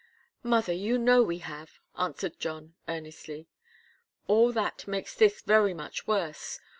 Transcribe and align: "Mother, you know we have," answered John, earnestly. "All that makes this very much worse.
"Mother, 0.41 0.73
you 0.73 0.97
know 0.97 1.21
we 1.21 1.37
have," 1.37 1.73
answered 1.95 2.39
John, 2.39 2.73
earnestly. 2.87 3.45
"All 4.27 4.51
that 4.51 4.87
makes 4.87 5.13
this 5.13 5.41
very 5.41 5.75
much 5.75 6.07
worse. 6.07 6.59